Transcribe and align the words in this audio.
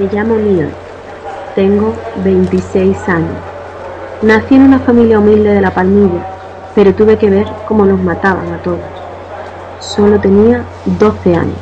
Me 0.00 0.06
llamo 0.06 0.34
Nia. 0.34 0.66
Tengo 1.54 1.92
26 2.24 3.06
años. 3.06 3.36
Nací 4.22 4.54
en 4.54 4.62
una 4.62 4.78
familia 4.78 5.18
humilde 5.18 5.52
de 5.52 5.60
La 5.60 5.74
Palmilla, 5.74 6.24
pero 6.74 6.94
tuve 6.94 7.18
que 7.18 7.28
ver 7.28 7.46
cómo 7.68 7.84
nos 7.84 8.02
mataban 8.02 8.50
a 8.50 8.62
todos. 8.62 8.80
Solo 9.78 10.18
tenía 10.18 10.64
12 10.86 11.36
años. 11.36 11.58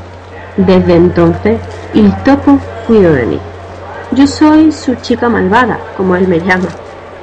Desde 0.57 0.95
entonces, 0.95 1.59
el 1.97 2.15
topo 2.23 2.61
cuidó 2.87 3.13
de 3.13 3.27
mí. 3.27 3.41
Yo 4.13 4.29
soy 4.29 4.71
su 4.71 4.95
chica 4.95 5.29
malvada, 5.29 5.81
como 5.97 6.15
él 6.15 6.29
me 6.29 6.39
llama. 6.39 6.69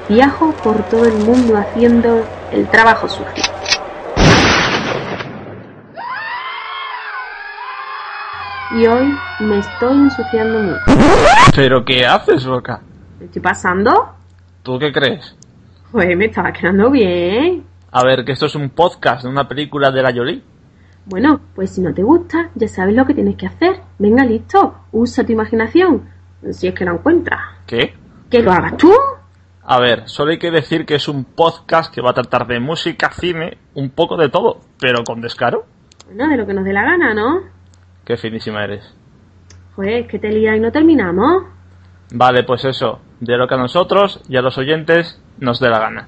Viajo 0.10 0.52
por 0.62 0.84
todo 0.90 1.06
el 1.06 1.14
mundo 1.20 1.56
haciendo 1.56 2.24
el 2.52 2.68
trabajo 2.68 3.08
sucio. 3.08 3.55
Y 8.72 8.88
hoy 8.88 9.16
me 9.42 9.60
estoy 9.60 9.96
ensuciando 9.96 10.60
mucho. 10.60 10.82
¿Pero 11.56 11.86
qué 11.86 12.06
haces, 12.06 12.46
loca? 12.46 12.82
¿Me 13.20 13.26
estoy 13.26 13.42
pasando? 13.42 14.10
¿Tú 14.64 14.80
qué 14.80 14.92
crees? 14.92 15.36
Pues 15.92 16.18
me 16.18 16.26
estaba 16.26 16.52
quedando 16.52 16.90
bien. 16.90 17.64
A 17.92 18.04
ver, 18.04 18.26
que 18.26 18.32
esto 18.32 18.48
es 18.48 18.56
un 18.56 18.72
podcast 18.72 19.24
de 19.24 19.30
una 19.30 19.48
película 19.48 19.92
de 19.92 20.02
la 20.02 20.12
Jolie. 20.12 20.44
Bueno, 21.06 21.40
pues 21.54 21.70
si 21.70 21.82
no 21.82 21.94
te 21.94 22.02
gusta, 22.02 22.50
ya 22.56 22.68
sabes 22.68 22.96
lo 22.96 23.06
que 23.06 23.14
tienes 23.14 23.36
que 23.36 23.46
hacer. 23.46 23.82
Venga, 24.00 24.26
listo. 24.26 24.76
Usa 24.92 25.24
tu 25.24 25.32
imaginación. 25.32 26.10
Si 26.52 26.68
es 26.68 26.74
que 26.74 26.86
la 26.86 26.94
encuentras. 26.94 27.42
¿Qué? 27.68 27.94
Que 28.30 28.42
lo 28.42 28.52
hagas 28.52 28.78
tú. 28.78 28.92
A 29.64 29.80
ver, 29.80 30.10
solo 30.10 30.32
hay 30.32 30.40
que 30.40 30.52
decir 30.52 30.86
que 30.86 30.96
es 30.96 31.08
un 31.08 31.24
podcast 31.24 31.94
que 31.94 32.02
va 32.02 32.10
a 32.10 32.14
tratar 32.14 32.48
de 32.48 32.60
música, 32.60 33.12
cine, 33.12 33.60
un 33.76 33.92
poco 33.92 34.18
de 34.18 34.30
todo, 34.30 34.62
pero 34.80 35.04
con 35.04 35.22
descaro. 35.22 35.66
Bueno, 36.08 36.28
de 36.28 36.38
lo 36.38 36.48
que 36.48 36.54
nos 36.54 36.66
dé 36.66 36.74
la 36.74 36.84
gana, 36.84 37.14
¿no? 37.14 37.55
Qué 38.06 38.18
finísima 38.18 38.64
eres. 38.64 38.84
Pues 39.76 40.08
que 40.08 40.20
te 40.20 40.30
lías 40.30 40.58
y 40.58 40.60
no 40.60 40.72
terminamos. 40.72 41.44
Vale, 42.12 42.44
pues 42.44 42.64
eso, 42.66 43.02
de 43.20 43.36
lo 43.36 43.48
que 43.48 43.56
a 43.56 43.58
nosotros 43.58 44.22
y 44.30 44.38
a 44.38 44.42
los 44.42 44.58
oyentes 44.58 45.20
nos 45.40 45.60
dé 45.60 45.70
la 45.70 45.80
gana. 45.80 46.08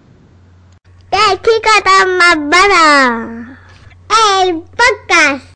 ¡Qué 1.09 1.17
chica 1.41 1.71
tan! 1.83 2.46